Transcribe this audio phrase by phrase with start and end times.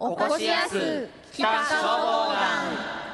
[0.00, 3.04] おこしやす北消防団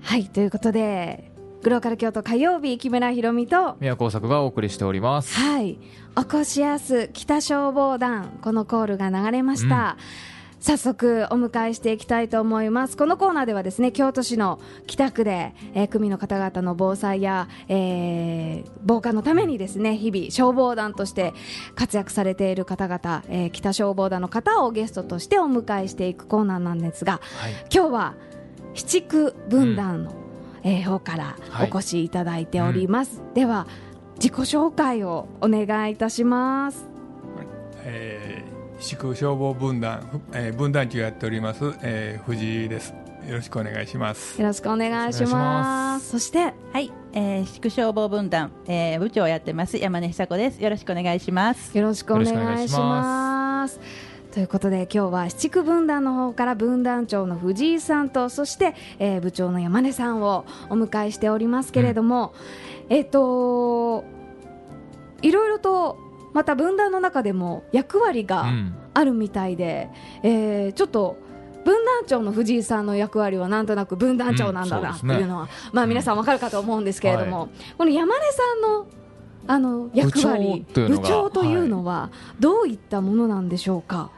[0.00, 1.30] はいということで
[1.62, 5.34] グローカル京都火曜日木村ひろみと宮工作がお送りしております。
[5.34, 5.78] はい
[6.16, 9.96] おこしやす北消防団このコールが流れました、
[10.64, 12.96] 早速お迎えしていきたいと思います。
[12.96, 21.34] このコーナーではですね京都市の北区で、えー区民の方々の防災や、えー防火のためにですね日々消防団として
[21.74, 27.52] 活躍されている方々、えー北消防団の方をゲストとしてお迎えしていくコーナーなんですが、はい。
[27.70, 28.14] 今日は
[28.72, 30.14] 七区分団の、
[30.62, 31.70] えー方からはい。
[31.70, 33.66] お越しいただいております、では
[34.14, 36.86] 自己紹介をお願いいたします。
[37.86, 38.43] えー、
[38.84, 42.92] 市区消防分団、ふえー分団長をやっております、えー藤井です。
[43.26, 44.38] よろしくお願いします。
[44.38, 50.62] よろしくお願いしまますそしてはい、えー、市消防分団、えー、部長をやってます山根久子です。
[50.62, 51.74] よろしくお願いします。
[51.78, 52.24] よろしくお願
[52.62, 53.80] いしまます
[54.32, 62.34] ということで今日は七区分団の方から分団長の藤井さんとそして、えー部長の山根さんをお迎えしておりますけれども、
[62.90, 64.04] えっ、と
[65.22, 66.03] いろいろと
[66.34, 68.74] また分団の中でも役割がうん。
[68.96, 69.88] あるみたいで、
[70.22, 71.16] えーちょっと
[71.64, 78.86] 分団長の藤井さんの役割はなんとなく分団長なんだなっていうのは、まあ皆さんわかるかと思うんですけれども、この山根さんの
[79.46, 84.10] あの役割部長というのが部長というのはどういったものなんでしょうか、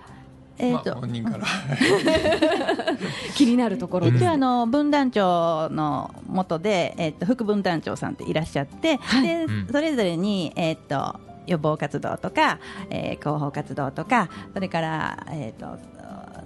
[0.59, 1.45] えっ、と、まあ、本人から。
[3.35, 4.25] 気になるところです。
[4.25, 9.23] 一応あの分団長の下で、えっと副分団長さんっていらっしゃって、はい。
[9.23, 9.69] でうん。
[9.71, 12.59] それぞれに、えっと予防活動とか、
[12.91, 15.79] えー広報活動とかそれから、えっと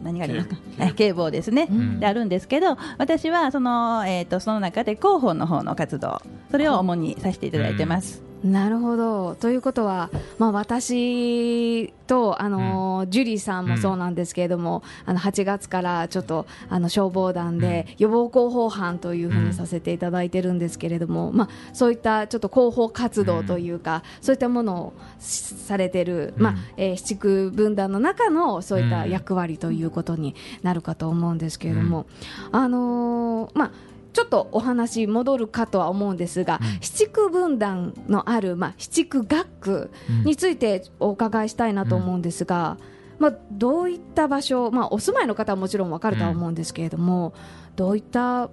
[0.03, 0.57] 何がありますか？
[0.79, 2.01] 警 え警防ですね、うん。
[2.01, 6.21] であるんですけど私はその,、えっとその中で広報の方の活動
[6.51, 8.30] それを主にさせていただいてます。
[8.43, 9.35] なるほど。
[9.35, 32.07] ということは、まあ、私と、あのジュリーさんもそうなんですけれども、あの8月からちょっとあの消防団で予防広報班というふうにさせていただいてるんですけれども、まあ、そういったちょっと広報活動というか、そういったものをしされてる、まあえー七区分団の中のそういった役割ということになるかと思うんですけれども、
[32.53, 39.91] あのーまあちょっとお話戻るかとは思うんですが、七区分団のある、まあ、七区学区
[40.25, 42.77] についてお伺いしたいなと思うんですが、
[43.19, 47.35] まあ、どういった場所、まあ、お住まいの方はもちろん分かるとは思うんですけれども、
[47.77, 48.51] どういった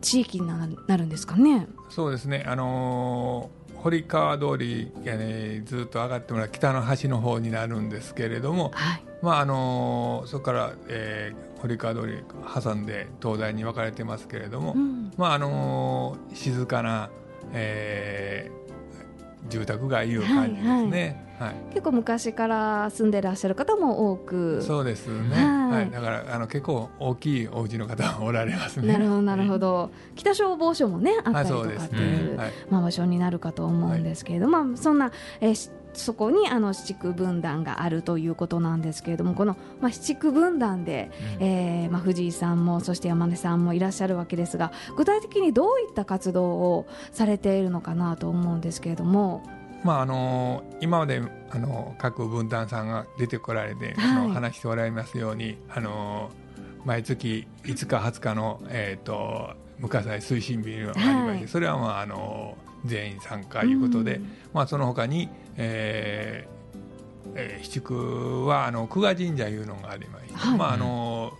[0.00, 1.66] 地域にななるんですかね？
[1.90, 2.44] そうですね。
[2.46, 4.90] あのー堀川通り
[5.64, 12.22] ずっと上がってもらう北の端の方になるんですけれども、はいまああのーそこから、えー堀川通り
[12.62, 15.12] 挟んで東西に分かれてますけれども、うん。
[15.16, 17.10] まああのー静かな、
[17.52, 18.58] えー
[19.50, 21.24] 住宅街いう感じですね。
[21.38, 24.60] はい結構昔から住んでらっしゃる方も多く。
[24.62, 25.36] そうですね。
[25.36, 25.70] はい。
[25.70, 28.92] はい、だからあの結構大きいお家の方がおられますね。
[28.92, 29.90] なるほどなるほど。
[30.16, 32.36] 北消防署もねあったりとかっていう、ね。
[32.36, 32.52] はい。
[32.70, 41.10] まあ、場所になるかと思うんですけれども、まあ、そんな、えーしそこにあの七区分団があるということなんですけれどもこの、まあ、七区分団で、
[41.40, 49.42] えーまあ、藤井さんもそして山根さんもいらっしゃるわけですが具体的にどういった活動をされているのかなと思うんですけれども。
[49.84, 54.28] まああの今まであの各分団さんが出てこられて、あはい。
[54.28, 56.30] の話しておられますようにあの
[56.84, 61.48] 毎月5日20日のえっ、と無火災推進日がありまして、はい。
[61.48, 64.32] それはまああの全員参加いうことで、うん。
[64.52, 70.58] まあその他に、えーえー、七区はあの久我神社いうのがありまして、はい。
[70.58, 71.32] まああの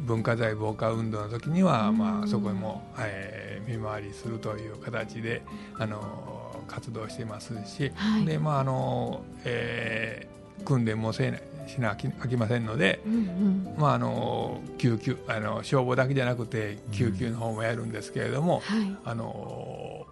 [0.00, 1.98] 文化財防火運動の時には、うん。
[1.98, 5.42] まあ、そこにも、えー見回りするという形で
[5.78, 8.24] あの活動してますし、はい。
[8.24, 11.38] でまああのえー訓練もせな
[11.68, 13.74] しなあきあきませんので、うんうん。
[13.78, 18.96] まあ、あの救急あの消防だけじゃなくて救急の方もやるんですけれども、はい。
[19.04, 20.06] あの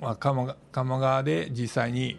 [0.00, 0.54] まあ、鴨
[0.98, 2.18] 川で実際に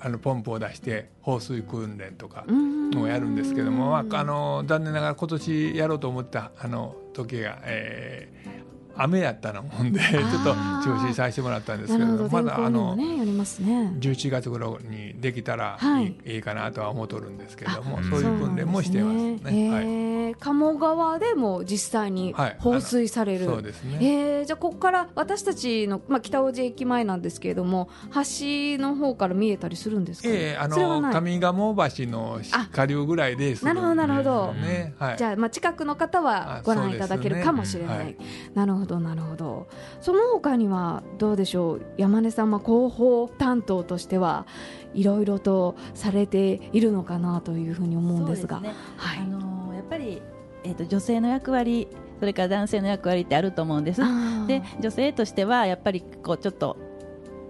[0.00, 2.78] あのポンプを出して放水訓練とかうん。
[2.96, 8.57] をやるんですけども、まあ、あの残念ながら今年やろうと思ったあの時が、えー
[8.98, 13.92] 雨やったのもんでちょっと中止させてもらったんですけどまだあの天候にもねよりますね。
[13.98, 16.16] 11月頃にできたらはい。
[16.24, 19.18] いかなとは思っとるんですけれどもあそういう訓練もしてますね。
[19.18, 19.70] そうなんですね。
[19.70, 19.84] はい。
[19.84, 22.56] へー鴨川でも実際にはい。
[22.58, 23.98] 放水される、そうですね。
[24.00, 32.40] えーじゃあここから私たちの、まあ、北大路駅前なんですけれども橋の方から見えたりするんですか、ええあの上賀茂橋の
[32.72, 34.52] 下流ぐらいですなるほどなるほど。
[34.54, 35.18] ねはい。
[35.18, 38.16] じゃあ、まあ、近くの方はあご覧いただけるかもしれない、
[38.54, 39.66] なるほどなるほど。
[40.00, 41.82] その他にはどうでしょう？
[41.96, 44.46] 山根さん、まあ、広報担当としては
[44.94, 48.56] いろいろとされているのかなというふうに思うんですが。
[48.56, 48.74] そうね。
[48.96, 49.18] はい。
[49.18, 50.20] あのーやっぱり、
[50.64, 51.88] えー、と女性の役割
[52.18, 54.02] それから男性の役割ってあると思うんです。
[54.46, 56.76] で女性としてはやっぱりこうちょっと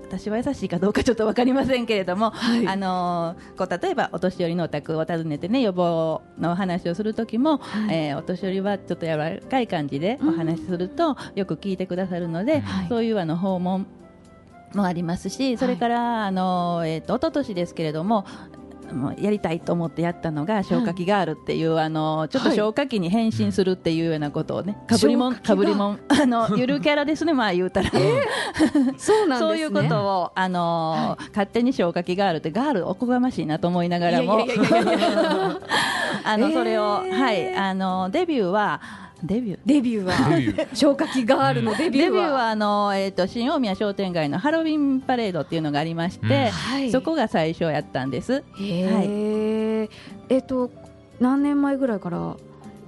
[0.09, 2.67] 私は優しいかどうかちょっと分かりませんけれども、はい。
[2.67, 7.97] あのーこう例えばお年寄りのお宅を訪ねてね予防のお話をする時も、はい。
[8.09, 12.89] えーお年寄りはちょっと柔らかい感じでお話しすると、よく聞いてくださるので、はい。
[12.89, 13.87] そういうあの訪問
[14.75, 18.25] もありますしそれから、あのえー、と一昨年ですけれども
[19.19, 22.57] やりたいと思ってやったのが消火器ガールっていう、あのちょっとはい。
[22.57, 26.01] 消火器に変身するっていうようなことをね、かぶりもんかぶりもん。
[26.09, 29.39] あのゆるキャラですねまあ言うたら、 そうなんですね。
[29.39, 34.47] そういうことをあの、勝手に消火器ガールってガールおこがましいなと思いながらも。
[36.25, 38.81] あのそれを、えーはいあのデビューは
[39.23, 39.59] デビュー。
[39.67, 40.69] デビューは。
[40.75, 42.11] 消火器ガールのデビューは。
[42.11, 46.51] デビューはあの、えー、と新大宮商店街のハロウィンパレードっていうのがありまして、うん。
[46.51, 46.91] はい。
[46.93, 48.35] そこが最初やったんです。
[48.35, 49.89] へえ、
[50.29, 50.71] えっと
[51.21, 52.37] 何年前ぐらいから？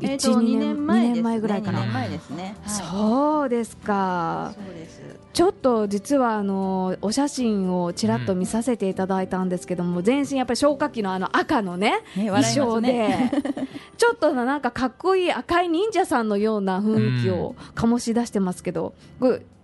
[0.03, 1.81] えー、1と2 2年前です、ね、二前ぐらいから。
[1.81, 2.57] 2年前ですね。
[2.63, 2.75] はい。
[2.75, 4.55] そうですか。
[4.55, 5.21] そうです。
[5.33, 13.33] ちょっと実はあのお写真をちらっと見させていただいたんですけども、全身やっぱり消火器のあの赤のねね衣装で、ね
[14.01, 18.95] ちょっとなんかかっこいい赤い忍者さんのような雰囲気を醸し出してますけど、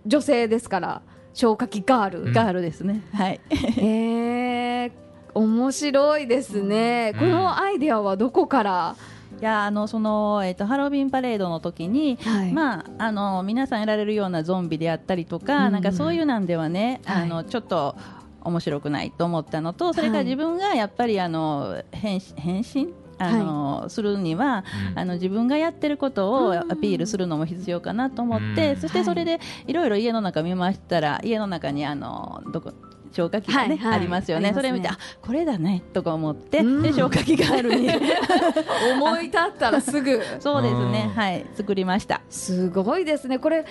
[0.05, 1.01] 女性ですから
[1.33, 2.33] 消火器ガール、うん。
[2.33, 3.01] ガールですね。
[3.15, 3.41] はい。
[3.49, 4.91] えー、
[5.33, 7.19] 面白いですね、うん。
[7.19, 8.95] このアイデアはどこから、
[9.41, 12.19] いやあのそのえっ、とハロウィンパレードの時に。
[12.21, 12.51] はい。
[12.51, 15.73] まあ、あの皆さんやられるようなゾンビであったりとか、うん。
[15.73, 17.23] なんかそういうなんではね、はい。
[17.23, 17.95] あのちょっと
[18.41, 20.25] 面白くないと思ったのとそれかはい。
[20.25, 24.99] ら自分がやっぱりあの変身変身あの、するにはうん。
[24.99, 26.57] あの自分がやってることをうん。
[26.71, 28.81] アピールするのも必要かなと思って、うん。
[28.81, 32.71] そしてそれでいろいろ家の中見ましたら家の中にあのどこ
[33.11, 33.95] 消火器が、ねはいはい。
[33.95, 34.49] ありますよね。
[34.49, 34.53] ね。
[34.53, 36.81] それ見てあこれだねとか思って、うん。
[36.81, 37.89] で消火器があるに
[38.93, 40.21] 思い立ったらすぐ。
[40.39, 41.05] そうですね。
[41.09, 41.13] うん。
[41.15, 41.45] はい。
[41.55, 42.21] 作りました。
[42.29, 43.39] すごいですね。
[43.39, 43.65] これ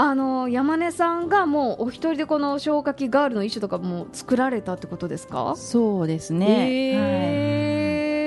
[0.00, 5.54] あの山根さんがもうお一人でこの消火器ガールの衣装とかも作られたってことですか？
[5.56, 6.54] そうですね、はい。
[6.54, 7.67] へ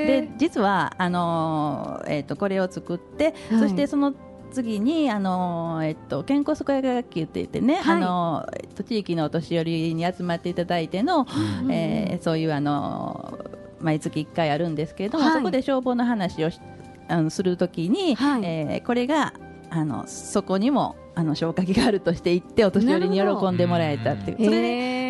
[0.07, 3.59] で実はあのーえっ、とこれを作って、はい。
[3.59, 4.13] そしてその
[4.51, 7.95] 次にあのーえっと健康健やか学級って言ってね、はい。
[7.97, 8.47] あの
[8.85, 11.25] 地域のお年寄りに集まっていただいての、
[11.63, 13.51] うんえーそういうあのー
[13.83, 15.33] 毎月1回あるんですけれども、はい。
[15.33, 16.59] そこで消防の話をし
[17.07, 18.41] あのするときに、はい。
[18.43, 19.33] えーこれが
[19.69, 24.45] あのそこにもあの消火器があるとして行ってお年寄りに喜んでもらえたっていう。
[24.45, 25.00] それで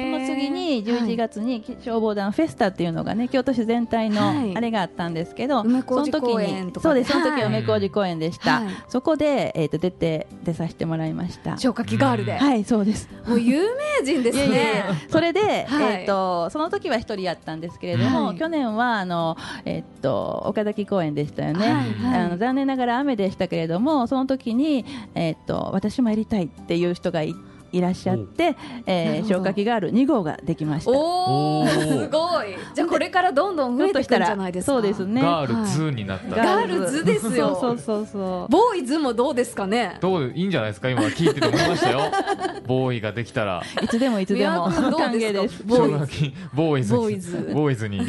[0.42, 4.50] 次に11月に消防団フェスタっていうのがね京都市全体はい。
[4.50, 7.42] のあれがあったんですけど、梅小路その時公園とかにそうですその時はい。
[7.44, 8.70] は梅小路公園でした、はい。
[8.88, 11.52] そこで、えー、と出て出させてもらいました。
[11.58, 13.10] 消火器ガールで、はいそうです。
[13.28, 14.86] もう有名人ですね。
[14.88, 16.02] やそれで、はい。
[16.02, 18.38] えー、とその時は一人やったんですけれども、はい。
[18.38, 22.20] 去年はあの、えー、と岡崎公園でしたよね、はいはい。
[22.22, 24.86] あの残念ながら雨でしたけれどもその時に、
[25.16, 27.34] えー、と私もやりたいっていう人がい
[27.72, 30.92] いらっしゃって、えー、消火器ガール2号ができました。
[30.92, 32.56] おおすごい。
[32.76, 34.72] じゃあこれからどんどん増えていくんじゃないですか。
[34.74, 35.22] そうですね。
[35.22, 36.36] ガールズになった。
[36.36, 37.58] ら、ガールズですよ。
[37.60, 39.98] そうそうそうボーイズもどうですかね？
[40.02, 40.90] どういいんじゃないですか？
[40.90, 42.00] 今聞いてて思いましたよ。
[42.68, 43.62] ボーイができたら。
[43.82, 46.32] いつでもいつでも歓迎でですボーイズ。
[46.54, 46.94] ボーイズ。
[46.96, 47.52] ボーイズ。
[47.54, 48.00] ボーイズに。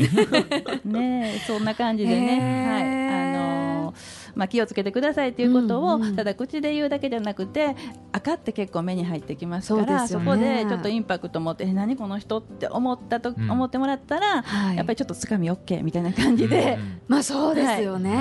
[0.84, 3.21] ねえそんな感じでね、へはい
[4.34, 7.76] まあ、気をつけてくださいっていうことを、ただ口で言うだけじゃなくて
[8.12, 13.50] 赤って結構目に入ってきますからそ,、こでちょっとインパクト持ってえ何この人って思ったと、うん。
[13.50, 14.76] 思ってもらったら、はい。
[14.76, 18.16] やっぱりちょっとつかみ OK みたいな感じで、うんまあそうですよね、は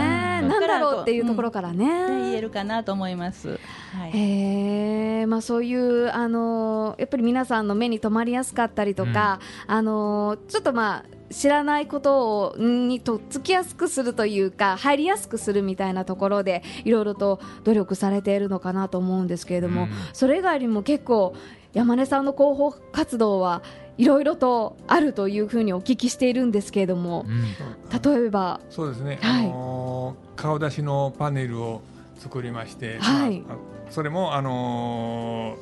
[0.46, 0.48] い。
[0.48, 3.60] なんだろうっていうところからね、で言えるかなと思います。
[3.94, 4.12] はい。
[4.12, 19.90] へえ、まあ、そういう、あのやっぱり皆さんの目に留まりやすかったりとか、あのちょっとまあ知らないことをにとっつきやすくするというか入りやすくするみたいなところでいろいろと努力されているのかなと思うんですけれども、うん。
[20.14, 21.34] それ以外にも結構
[21.74, 23.64] 山根さんの広報活動は
[23.98, 28.02] いろいろとあるというふうにお聞きしているんですけれども、うん。
[28.02, 28.60] 例えば？
[28.70, 29.46] そうですね、はい。
[29.46, 31.82] あのー顔出しのパネルを
[32.18, 33.42] 作りまして、はい。
[33.42, 33.58] まあ
[33.90, 35.56] それも、あの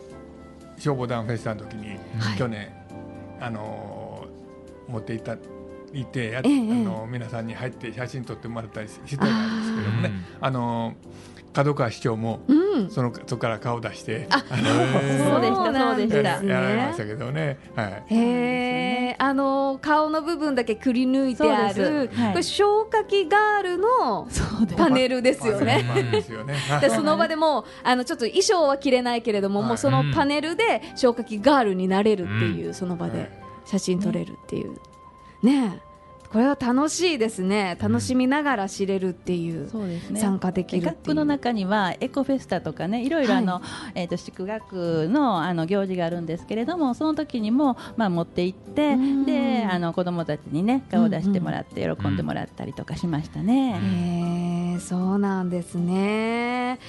[0.77, 2.37] ー消防団フェスタの時に、はい。
[2.37, 2.69] 去年、
[3.39, 5.37] あのー持っていった
[5.93, 12.89] 行ってあのー皆さんに入って写真撮ってもらったりしてたんですけどもね、あのー角川市長もうん。
[12.91, 17.57] そのそこから顔出してあそうでしたそうでしたやられましたけどね。
[17.75, 18.15] はい。
[18.15, 24.27] へえ、あの顔の部分だけくり抜いてある、これ消火器ガールの
[24.77, 25.83] パネルですよね。
[26.79, 29.67] で その場でもうあのちょっと衣装は着れないけれども、はい。
[29.69, 33.31] もうそのパネルで消火器ガールになれるっていう、その場で
[33.65, 34.77] 写真撮れるっていう
[35.43, 35.89] ねえ。
[36.31, 37.75] これは楽しいですね。
[37.81, 40.19] 楽しみながら知れるっていう、そうですね。
[40.19, 43.63] 参加できる学区の中にはエコフェスタとかねいろいろあの、
[43.95, 49.25] えー、と宿学のあの行事があるんですけれどもその時にも、まあ、持って行ってうん。
[49.25, 53.79] であの子どもたちにね顔を出してもらって喜んでもらったりとかしましたね。
[53.81, 56.79] へえそうなんですね。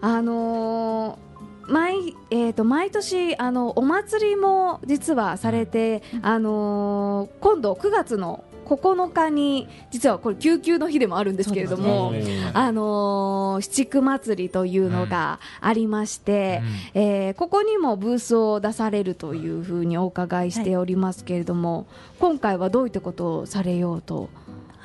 [0.00, 1.35] あのー
[1.68, 12.12] 毎えー、と毎年あのお祭りも実はされて、あのー今度9月の9日に実はこれ救急の日でもあるんですけれども、
[12.52, 16.62] あのー七九祭りというのがありまして、
[16.94, 21.86] えーここにもブースを出されるというふうにお伺いしておりますけれども、
[22.18, 24.30] 今回はどういったことをされようと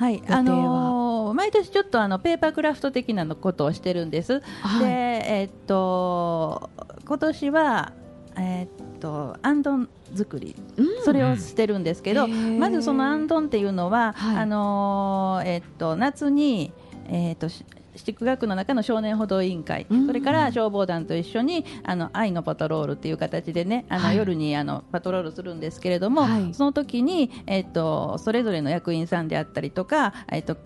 [0.02, 4.40] はい、あのー毎年ちょっとあのペーパークラフト的なのことをしてるんです。
[4.40, 4.84] はい。
[4.84, 6.70] で、えーっと
[7.06, 7.92] 今年は
[8.36, 8.66] えー
[8.96, 11.04] っとあんどん作り、うん。
[11.04, 14.36] それをしてるんですけど、まずそのあんどんっていうのは、はい。
[14.38, 16.72] あのーえーっと夏に
[17.08, 17.48] えーっと
[17.96, 20.06] し私区学の中の少年補導委員会、うん。
[20.06, 24.16] それから消防団と一緒にあの愛のパトロールっていう形でねあの、はい。
[24.16, 26.54] 夜にあのパトロールするんですけれども、はい。
[26.54, 30.56] その時に、えっとそれぞれの役員さんであったりとか、えっと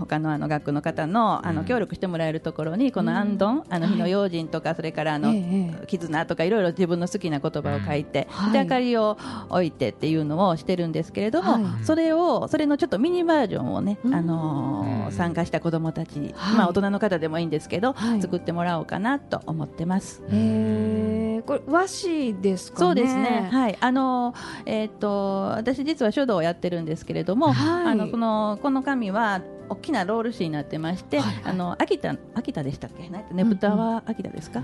[0.00, 3.94] 他のあの学区の方のあの協力してもらえるところにこのあんどん、あのはい。
[3.94, 5.32] 火の用心とか、それからあの、
[5.86, 8.52] 絆とかいろいろ自分の好きな言葉を書いて、はい。
[8.52, 11.84] で明かりを置いてっていうのをしてるんですけれども、はい。
[11.84, 14.14] それをそれのちょっとミニバージョンをね、うん。
[14.14, 16.56] あの参加した子どもたちに、はい。
[16.56, 18.22] まあ大人の方でもいいんですけど、はい。
[18.22, 20.22] 作ってもらおうかなと思ってます。
[21.46, 22.86] これ和紙ですかね？
[22.86, 23.48] そうですね。
[23.50, 23.78] はい。
[23.80, 24.34] あの
[24.66, 27.86] えっ、と私実は書道をやってるんですけれども、はい。
[27.92, 29.40] あのこのこの紙は
[29.70, 31.42] 大きなロール紙になってまして、はいはい。
[31.46, 33.08] あの秋田秋田でしたっけ？
[33.08, 34.62] ねねぶたは秋田ですか？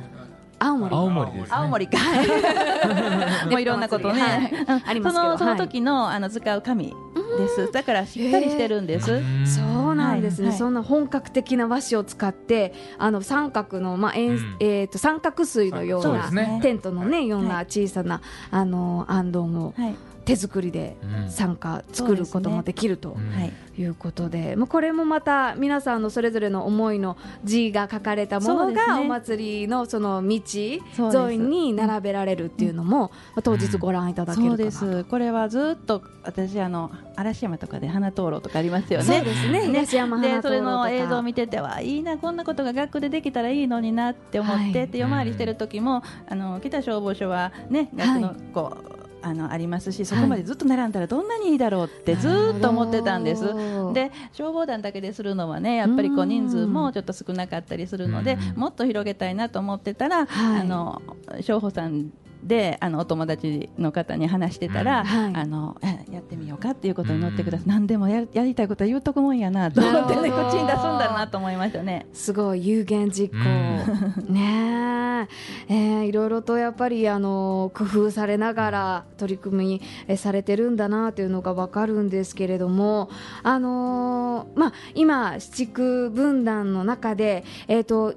[0.59, 0.95] 青森。
[0.97, 1.49] 青森ですね。
[1.51, 1.99] 青森か。
[3.51, 4.21] もういろんなことね。
[4.21, 4.53] はい。
[4.53, 4.89] うん。
[4.89, 5.39] ありますけど。
[5.39, 6.95] その時のあの使う紙
[7.39, 7.71] です。
[7.73, 9.07] だからしっかりしてるんです。
[9.45, 10.57] そうなんですね、はい。
[10.57, 14.57] そんな本格的な和紙を使ってあの三角の、まあ円うん。
[14.61, 16.59] えー、と三角錐のようなそうですね。
[16.63, 19.95] テントのねような小さな、あのあんどんをはい
[20.27, 21.31] 手作りでうん。
[21.31, 23.53] 参加、作ることもできるとうんはい。
[23.79, 34.71] いうことで、まあ、これもまた皆さんのそれぞれの思いの字が書かれたものがお祭りのその道沿いに並べられるっていうのも、まあ、当日ご覧いただけるかなと。
[34.71, 35.05] そうです。
[35.05, 39.05] これはずっと私あの嵐山とかで花灯籠とかありますよね。
[39.05, 39.67] そうですね。
[39.67, 44.89] 東山それの映像を見ててはいいなこんなことが学区でできたらいいのになって思って、はい。
[44.89, 48.96] で夜回りしてる時もあの北消防署はね学区のこう、
[49.27, 53.43] あのありますしそこまでずっと並んだらどんなにいいだろうってずっと思ってたんです。
[53.43, 58.61] なるほどで消防団だけでするのはねやっぱりこううん人数もちょっと少なかったりするのでうん。
[58.61, 60.61] もっと広げたいなと思ってたら、はい。
[60.61, 61.03] あの
[61.41, 62.11] 消防さん
[62.47, 65.07] であのお友達の方に話してたら、うん。
[65.07, 65.35] はい。
[65.35, 72.07] あのえやってみようかっていうことに乗ってください、何でもややりたいことは言うとくもんやなと思ってねなるほど口に出すんだなと思いましたね。
[72.13, 75.29] すごい有言実行、ねえ。
[75.69, 83.11] えーいろいろとやっぱりあの工夫されながら取り組みえされてるんだなというのがわかるんですけれども、
[83.43, 88.15] あのーまあ、今、七区分団の中で、えー、と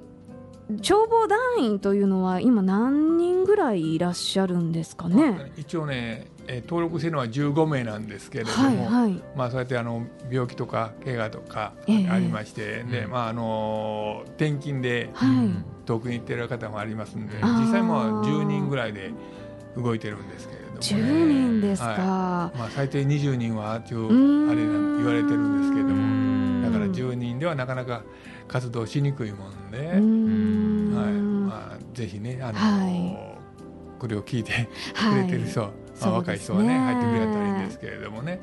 [0.82, 5.52] 消防団員というのは今何人ぐらいいらっしゃるんですかね？
[5.56, 9.22] 一応ね、えー登録してるのは15名なんですけれども、はいはい。
[9.36, 12.08] まあそうやってあの病気とか怪我とかええ。
[12.08, 13.10] ありまして、でうん。
[13.10, 15.48] まああの転勤ではい。
[15.86, 17.60] 遠くに行ってる方もありますんで、あー。
[17.60, 19.12] 実際もう10人ぐらいで
[19.76, 22.58] 動いてるんですけれども、ね、10人ですか、はい。
[22.58, 24.06] まあ最低20人はっていう
[24.50, 26.62] あれなん言われてるんですけれどうも、ん。
[26.62, 28.02] だから10人ではなかなか
[28.50, 30.92] 活動しにくいもんで、ん。
[30.92, 33.98] はい、まあぜひねあの、はい。
[34.00, 36.78] これを聞いてくはいれてる人、まあ、そうですね若い人はね。
[36.78, 38.40] 入ってくれたらいいんですけれどもね。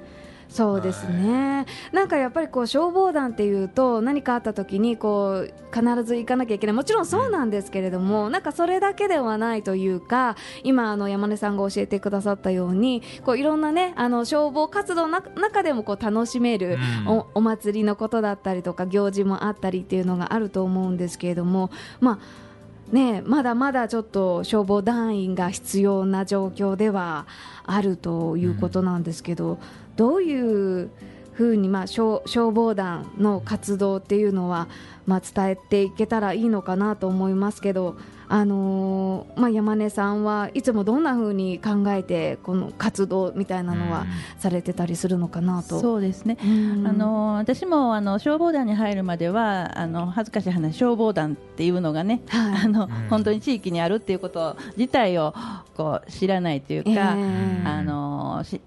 [0.50, 6.76] そうですね、なんかやっぱりこう消防団っていうと何かあった時にこう必ず行かなきゃいけない。
[6.76, 16.78] もちろんそうなんですけれども、なんかそれだけではないというか今あの山根さんが教えてくださったようにこういろんなねあの消防活動の中でもこう楽しめる
[17.08, 17.18] うん。
[17.18, 22.48] おお祭りのことだったりとか行事もあったりっていうのがあると思うんですけれどもまあ
[22.92, 27.28] ね、まだまだちょっと消防団員が必要な状況では
[27.66, 29.60] あるということなんですけど、
[29.98, 30.90] どういう
[31.34, 34.68] ふうに、まあ、消消防団の活動っていうのは、
[35.06, 37.96] まあ、伝えていけたらいいのかなと思いますけど、
[38.28, 44.08] あのーまあ、山根さんはいつもどんなふうに考えてこの活動みたいなのは
[44.40, 45.80] されてたりするのかなと。
[45.80, 46.40] そうですね。
[46.44, 46.88] うん。
[46.88, 52.66] あの私もあの消防団に入るまではあの恥ずかしい話消防団っていうのがね、はい。
[52.66, 52.90] あのん。
[53.12, 55.36] 本当に地域にあるっていうこと自体を
[55.76, 58.60] こう知らないというか、えーあのし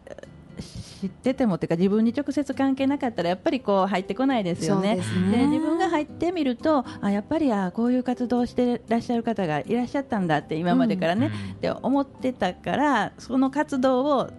[1.00, 4.97] 知っててもっていうか自分に直接関係なかったらやっぱりこう入ってこないですよね。
[4.97, 5.47] ですね。
[5.47, 11.52] 自分が入ってみるとあやっぱりあこういう活動をしてらっしゃる方がいらっしゃったんだって今までからね、うん。
[11.52, 14.30] って思ってたからその活動を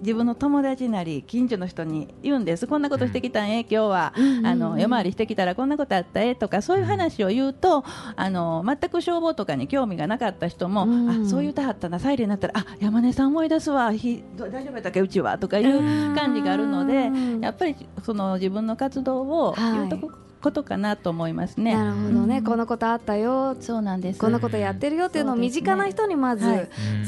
[0.00, 2.66] 自分の友達なり近所の人に言うんです。
[2.66, 7.84] こんなことしてきたんえ今日は、うんあの夜回りしてきたらこんなことあったえとかそういう話を言うと
[8.16, 11.24] あの全く消防とかに興味がなかった人も、うん。
[11.24, 17.40] あそう言うたはったなサイレンになったらあ山根さん思い出すわひど大丈夫やったっけうちはとかいう感じがあるのでうん。
[17.40, 21.74] やっぱりその自分の活動を言うとこことかなと思いますね。
[21.74, 23.56] なるほどね、こんなことあったよ。
[23.60, 24.20] そうなんです。
[24.20, 26.44] こんなことやってるよっていうのを身近な人にまず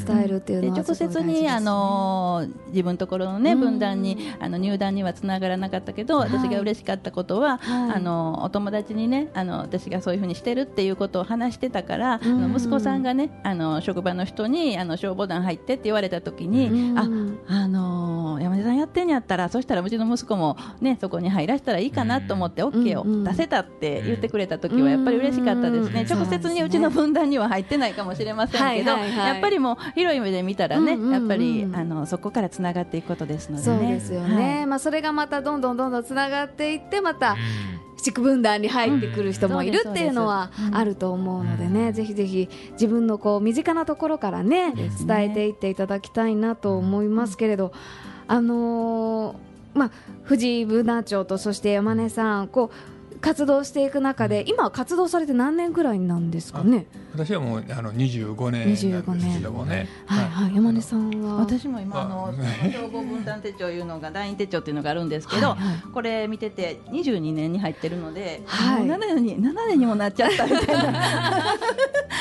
[0.06, 3.60] 伝えるっていうでのは直接にあの自分のところのねうん。
[3.60, 6.30] 分断にあの入団にはつながらなかったけど、はい。
[6.30, 7.92] 私が嬉しかったことは、はい。
[7.96, 12.52] あのお友達にねあの私がそういうふうにしてるっていうことを話してたから、あうん。
[12.52, 16.98] の息子さんがねあの職場の人にあの消防団入ってって言われた時に、うん。
[16.98, 17.02] あ
[17.48, 26.18] あの山根さんやってんやったらそしたらうちの息子もねそこに入らせたらいいかなと思って OK を出せたって言ってくれた時はやっぱり嬉しかったですね、うん。
[26.18, 33.78] 直接にうちの分断には入ってないかもしれませんけど、やっぱりもう広い目で見たらね、やっぱりあのそこからつながっていくことですのでね。
[33.78, 34.66] そうですよね、はい。
[34.66, 37.36] まあ、それがまたどんどんどんどんつながっていってまた
[38.02, 44.72] 地区分断に入ってくる人もいるうんっていうのはあると思うのでね、ぜひぜひ自分のこう身近なところからね
[45.06, 47.72] 伝えていっていただきたいなと思いますけれど、
[48.26, 49.36] あのー
[49.72, 49.90] まあ、
[50.24, 56.86] 藤井分団長とそして山根さんこう活動していく中で今は活動されて何年ぐらいなんですかね？
[57.12, 58.86] 私はもうあの25年なんです
[59.38, 59.88] けどもね。
[60.06, 61.36] はいはい、山根さんは？
[61.36, 65.76] 私も今あのあ消防分担手帳いうのが団員手帳っていうのがあるんですけど、はいはい。
[65.92, 68.84] これ見てて22年に入ってるので、はい。
[68.84, 71.04] もう7年に7年にもなっちゃったみたいな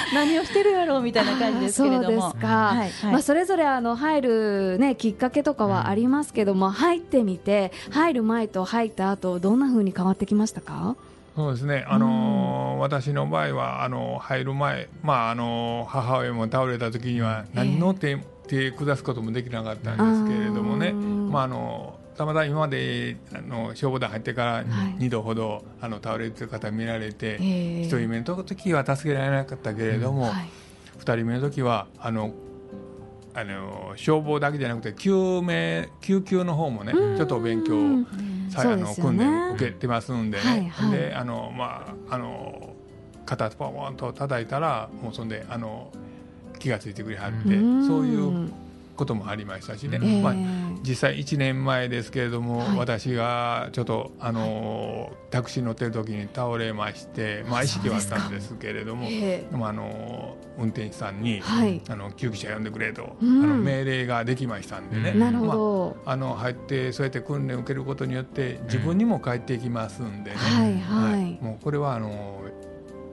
[0.13, 2.21] 何をしてるやろうみたいな感じですけれども。
[2.21, 3.11] そうですか、はいはい。
[3.11, 10.95] まあ、それぞれあの入る、ね、きっかけとかはありますけども、入ってみて入る前と入った後どんな風に変わってきましたか？
[11.35, 24.65] そうですね、あのー私の場合はあの入る前、まああの母親も倒れた時には何の手,、手下すこともできなかったんですけれどもね、まあ、あのたまたま今まであの消防団入ってからはい。
[25.05, 30.49] 2度ほど、あの倒れてる方見られて、えー1人目の時は助けられなかったけれども、はい。
[30.99, 32.33] 2人目の時はあの
[33.33, 38.07] あの消防だけじゃなくて救命救急の方もねちょっと勉強うん
[38.49, 40.91] さあの訓練を受けてますんでね、はいはい。
[40.91, 42.75] であのまああの
[43.25, 45.89] 肩ポンと叩いたらもうそんであの
[46.57, 47.87] 気がついてくれはって、ん。
[47.87, 48.51] そういう
[48.99, 50.33] こともありましたしね、えーまあ、
[50.83, 52.77] 実際1年前ですけれども、はい。
[52.77, 61.81] 私がちょっとあの、タクシー乗ってる時に倒れまして、まあ、あ意識はあったんですけれども、えでもあの運転手さんに、はい。
[61.87, 63.43] あの救急車呼んでくれと、うん。
[63.43, 70.79] あの命令ができましたんでね、なるほまど、あ、あの入ってそうやって訓練を受けることによって自分にも帰ってきますんでね、はい。
[70.79, 71.37] はい。
[71.41, 72.41] もうこれはあの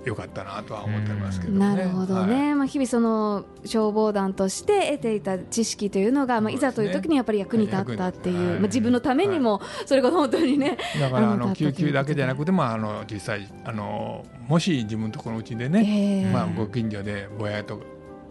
[0.07, 1.59] 良かったなとは思ってますけどね。
[1.59, 2.55] なるほどね、はい。
[2.55, 16.33] まあ、日々その消防団として得ていた知識というのが、まあ、いざという時にやっぱり役に立ったっていう、はいまあ、自分のためにもそれが本当にね、だからああのの救急だけじゃなくてもあの実際あのもし自分のところのうちでね、ええ。
[16.33, 17.81] まあ、ご近所でぼやっと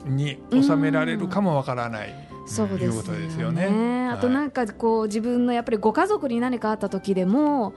[0.06, 2.30] に収められるかもわからない。
[2.48, 4.08] そうですいうことですよね。
[4.10, 7.74] あとなんかこう自分のやっぱりご家族に何かあった時でも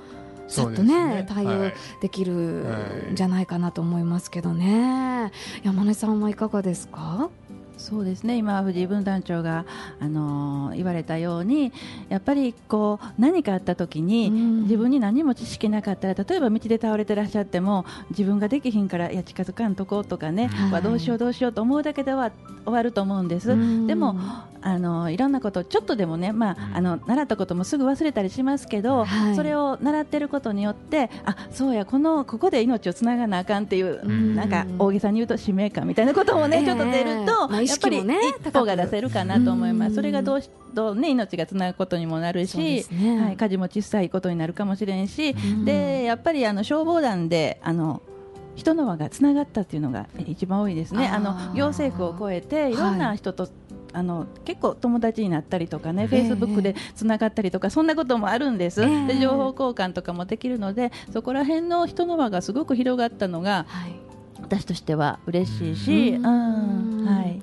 [0.48, 1.74] さっとねね対応はい。
[2.00, 2.78] できるは
[3.11, 5.30] いんじゃないかなと思いますけどね、
[5.62, 7.30] 山根さんはいかがですか？
[7.78, 8.36] そうですね。
[8.36, 9.64] 今、藤井分団長が、
[10.00, 11.72] あのー言われたように
[12.08, 14.62] やっぱりこう何かあった時に、うん。
[14.62, 20.72] 自分に何も知識なかったら例えば道で倒れてらっしゃっても自分ができひんからいや近づかんとこうとかね、はい。
[20.72, 22.30] わどうしようどうしようと思うだけでは
[22.64, 23.52] 終わると思うんです。
[23.52, 23.86] うん。
[23.86, 24.16] でも
[24.60, 29.34] あのいろんなことちょっとでもね、まあ、あの習ったこともすぐ忘れたりしますけど、はい。
[29.36, 34.34] それを習ってることによってあそうやこのここで命をつながなあかんっていう、うん。
[34.34, 36.64] なんか大げさに言うと使命感みたいなこともね、ええ。
[36.66, 39.90] ちょっと出ると、まあ意やっぱり識もね一歩が出せるかなと思いまうん。
[39.92, 39.96] す。
[39.96, 43.20] それがどうしどうね命がつなぐことにもなるし、すね。
[43.20, 45.64] はい、火事も小さいことになるかもしれんし、うん。
[45.64, 48.02] でやっぱりあの消防団であの
[48.54, 51.09] 人の輪がつながったっていうのが一番多いですね。
[51.09, 52.76] あの行政区を超えてい。
[52.76, 53.48] ろんな人と、
[53.92, 59.07] あの結構友達になったりとかね、フェイスブックでつながったりとかそんなこともあるんです、ええ。
[59.07, 64.07] で情報交換とかもできるのでそこら辺の人の輪がすごく広がったのがはい
[64.48, 67.42] 私としては嬉しいし、ううんんはい、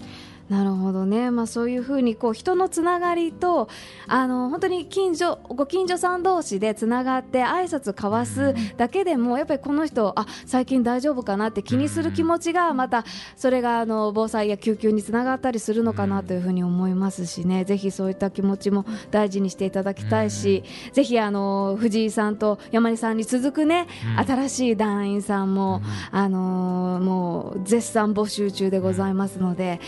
[0.49, 3.67] なるほどね、まあ、そういうふうにこう人のつながりと
[4.07, 13.05] あの本当に近所ご近所さん同士でつながって挨拶交わすだけでもやっぱりこの人あ最近大丈夫かなって気にする気持ちがまた
[13.35, 17.65] それがあの防災や救急につながったりするのかなというふうに思いますしね。
[17.65, 24.25] ぜひそういった気持ちも大事にしていただきたいしぜひあの藤井さんと山根さんに続くねうん。
[24.25, 25.81] 新しい団員さんも
[26.11, 29.79] あのーもう絶賛募集中でございますので、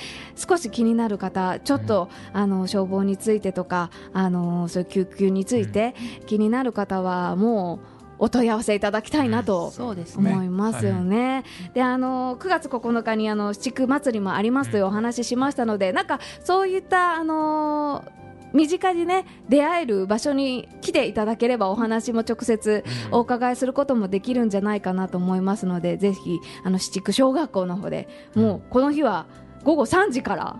[0.47, 9.71] 少し気になる方、ちょっと、あの消防についてとか、あのーそういう救急について気になる方はもうお問い合わせいただきたいなと。
[10.17, 11.43] 思いますよね。
[11.73, 18.03] で、あの9月9日にあの七区祭りもありますというお話ししましたので、なんかそういったあの
[18.53, 29.27] 身近にね出会える場所に来ていただければお話も直接お伺いすることもできるんじゃないかなと思いますのでぜひあの七区小学校の方でもうこの日は
[29.67, 30.55] 午後3時から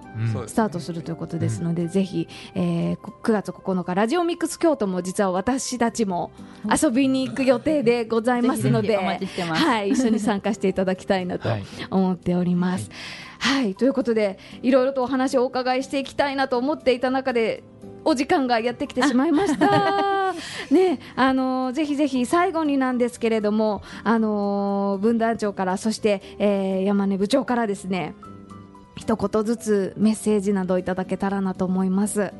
[0.48, 6.32] スタートするということですので、ぜひ、えーこ9月9日ラジオミックス京都も実は私たちも
[6.70, 12.90] 遊びに行く予定でございますのではい、一緒に参加していただきたいなとはい思っております。
[13.40, 17.64] はい、ということでいろいろとお話をお伺いしていきたいなと思っていた中で
[18.04, 20.34] お時間がやってきてしまいました。
[20.70, 28.14] ね、あのぜひぜひ最後になんですけれども、あの分団長からそして、えー山根部長からですね。
[28.98, 32.34] 一言ずつメッセージなどいただけたらなと思います。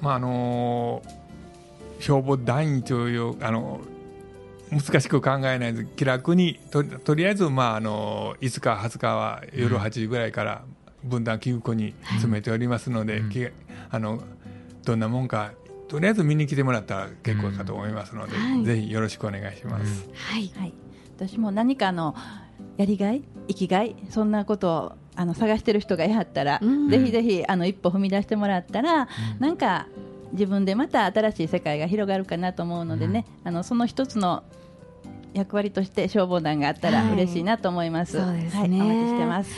[0.00, 1.26] まああのー
[2.00, 3.80] 消防団員というあの
[4.70, 10.64] 難しく考えないで気楽にととりあえず、まああの5日、20日は夜8時ぐらいから
[11.04, 13.30] 分断救護に詰めておりますので、うん。
[13.30, 13.46] き
[13.90, 14.22] あの
[14.84, 15.52] どんなもんか
[15.88, 18.64] とりあえず見に来てもらったら結構かと思いますので、はい。
[18.64, 20.08] ぜひよろしくお願いします。
[20.14, 20.74] はい、はい、
[21.16, 22.16] 私も何かの
[22.76, 26.88] やりがい、生きがい、そんなことをあの探してる人がいはったら、うん。
[26.90, 29.86] ぜひぜひあの一歩踏み出してもらったら、なんか
[30.32, 34.44] 自分でまた新しい世界が広がるかなと思うのでね、あのその一つの
[35.36, 38.12] 役割として消防団があったらはい嬉しいなと思います。
[38.12, 39.50] そうですはい、ねお待ちしてます。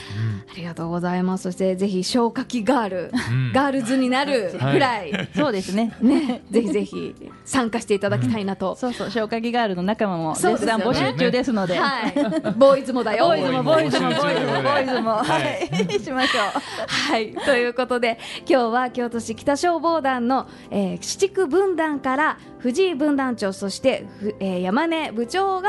[0.51, 1.43] ありがとうございます。
[1.43, 5.95] そしてぜひ消火器ガール、うんガールズになるぐらい、そうですね。
[6.01, 7.15] ね、ぜひぜひ
[7.45, 8.75] 参加していただきたいなと。
[8.75, 11.77] そうそう、消火器ガールの仲間も絶賛募集中ですので。
[11.77, 12.13] はい、
[12.57, 13.27] ボーイズもだよ。
[13.27, 16.61] ボーイズもボーイズもボーイズもボーイズも、ははい、 しましょう。
[16.87, 25.68] はい、ということで今日は京都市北消防団の、えー、七区分団から藤井分団長そして、ふえー山根部長が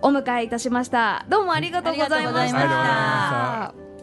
[0.00, 3.97] お迎えいたしましたどうもありがとうございましありがとうございまた。